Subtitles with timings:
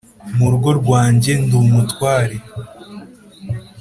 [0.37, 2.35] mu rugo rwanjye ndi umutware,